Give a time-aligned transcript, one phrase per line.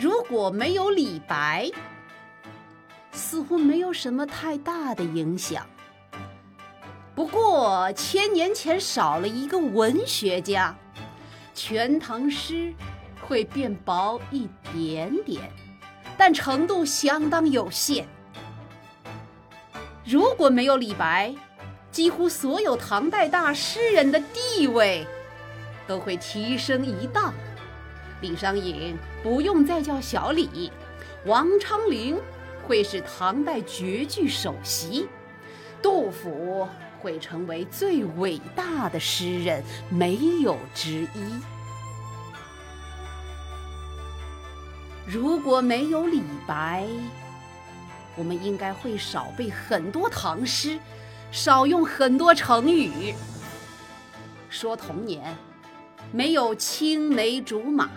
[0.00, 1.68] 如果没有李白，
[3.10, 5.66] 似乎没有什么太大的影响。
[7.16, 10.72] 不过千年前少了一个文学家，
[11.52, 12.72] 全唐诗
[13.26, 15.50] 会变薄一点点，
[16.16, 18.06] 但程度相当有限。
[20.04, 21.34] 如果没有李白，
[21.90, 25.04] 几乎所有唐代大诗人的地位
[25.88, 27.34] 都会提升一档。
[28.20, 30.72] 李商隐不用再叫小李，
[31.24, 32.18] 王昌龄
[32.66, 35.08] 会是唐代绝句首席，
[35.82, 36.68] 杜甫。
[37.00, 41.40] 会成为最伟大的诗人，没有之一。
[45.06, 46.84] 如果没有李白，
[48.16, 50.76] 我们应该会少背很多唐诗，
[51.30, 53.14] 少用很多成语。
[54.50, 55.36] 说童年，
[56.10, 57.88] 没有青梅竹马。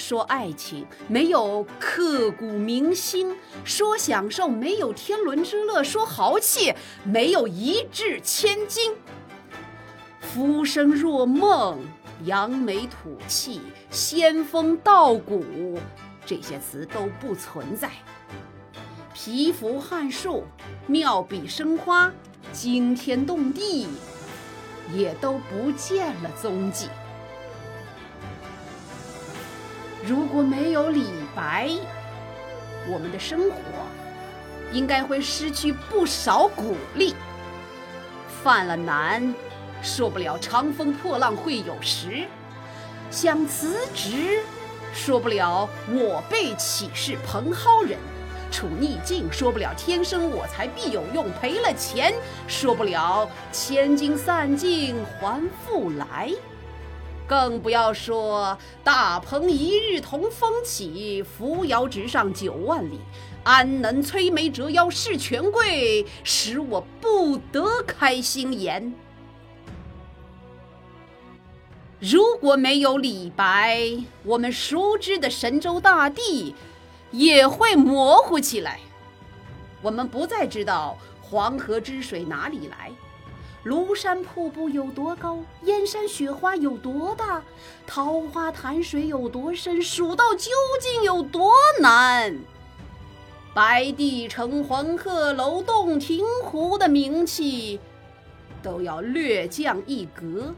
[0.00, 8.94] 说爱情没有刻骨铭心，说享受没有天伦之乐，说豪气没有一掷千金。
[10.20, 11.78] 浮生若梦，
[12.24, 15.78] 扬眉吐气，仙风道骨，
[16.24, 17.90] 这些词都不存在。
[19.12, 20.44] 皮肤撼树，
[20.86, 22.12] 妙笔生花，
[22.52, 23.86] 惊天动地，
[24.94, 26.86] 也都不见了踪迹。
[30.02, 31.70] 如果没有李白，
[32.88, 33.56] 我们的生活
[34.72, 37.14] 应该会失去不少鼓励。
[38.42, 39.34] 犯了难，
[39.82, 42.26] 说不了长风破浪会有时；
[43.10, 44.40] 想辞职，
[44.94, 47.98] 说不了我辈岂是蓬蒿人；
[48.50, 52.14] 处逆境，说不了天生我材必有用；赔了钱，
[52.48, 56.32] 说不了千金散尽还复来。
[57.30, 62.98] 更不要说大鹏一日同风起，扶摇直上九万里。
[63.44, 68.92] 安能摧眉折腰事权贵，使我不得开心颜。
[72.00, 73.80] 如果没有李白，
[74.24, 76.56] 我们熟知的神州大地
[77.12, 78.80] 也会模糊起来。
[79.80, 82.90] 我们不再知道黄河之水哪里来。
[83.64, 85.38] 庐山瀑布有多高？
[85.64, 87.42] 燕山雪花有多大？
[87.86, 89.82] 桃花潭水有多深？
[89.82, 90.50] 蜀道究
[90.80, 92.38] 竟有多难？
[93.52, 97.78] 白帝城、黄鹤楼、洞庭湖的名气
[98.62, 100.54] 都要略降一格，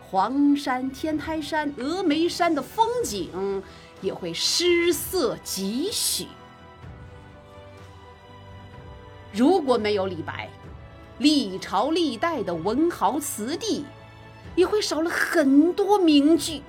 [0.00, 3.62] 黄山、天台山、峨眉山的风景
[4.00, 6.26] 也会失色几许。
[9.30, 10.48] 如果没有李白。
[11.20, 13.84] 历朝历代的文豪词帝，
[14.54, 16.62] 也会少了很多名句。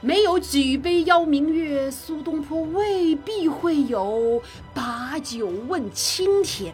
[0.00, 4.40] 没有举杯邀明月，苏东坡未必会有
[4.72, 6.72] 把酒问青天。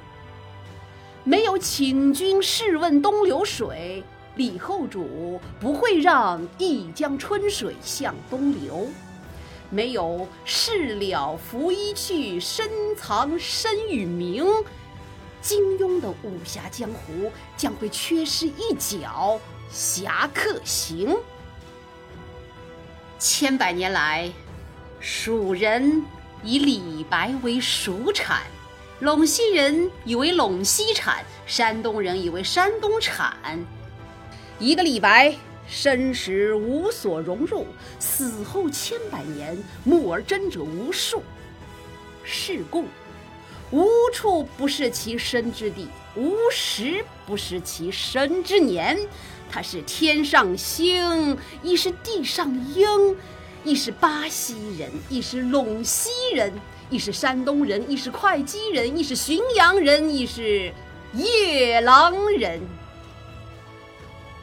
[1.25, 4.05] 没有请君试问东流水，
[4.37, 8.87] 李后主不会让一江春水向东流。
[9.69, 14.47] 没有事了拂衣去，深藏身与名。
[15.45, 19.39] 金庸的武侠江湖将会缺失一角，
[19.71, 21.11] 《侠客行》。
[23.19, 24.33] 千百年来，
[25.01, 26.03] 蜀人
[26.43, 28.45] 以李白为蜀产，
[29.03, 33.37] 陇西人以为陇西产，山东人以为山东产。
[34.59, 35.37] 一个李白，
[35.69, 37.67] 生时无所融入，
[37.99, 41.23] 死后千百年，慕而真者无数。
[42.23, 42.87] 是故。
[43.75, 48.97] 无处不是其身之地，无时不是其身之年。
[49.51, 53.17] 他是天上星，亦是地上鹰；
[53.65, 56.53] 亦是巴西人，亦是陇西人；
[56.89, 60.73] 亦是山东人，亦是会稽人；亦是浔阳人，亦是
[61.13, 62.61] 夜郎人。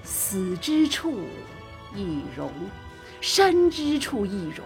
[0.03, 1.21] 死之处
[1.95, 2.51] 亦荣，
[3.21, 4.65] 生之处亦荣，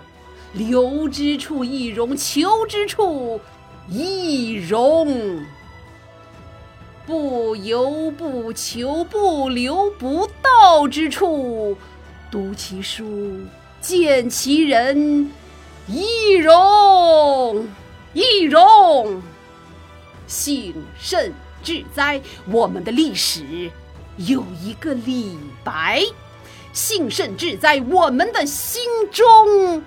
[0.53, 3.39] 留之处亦荣，求之处。
[3.87, 5.45] 易容，
[7.05, 11.77] 不由不求不留不到之处，
[12.31, 13.41] 读其书，
[13.79, 15.31] 见其人，
[15.87, 17.67] 易容，
[18.13, 19.21] 易容。
[20.25, 21.31] 幸甚
[21.63, 22.19] 至哉！
[22.51, 23.69] 我们的历史
[24.17, 26.01] 有一个李白，
[26.73, 27.79] 幸甚至哉！
[27.91, 29.83] 我们的心中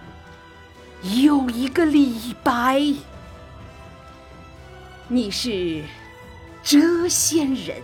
[1.02, 2.80] 有一个李白。
[5.10, 5.82] 你是
[6.62, 7.82] 谪仙人，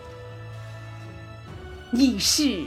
[1.90, 2.64] 你是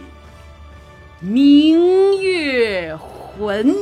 [1.20, 3.76] 明月魂。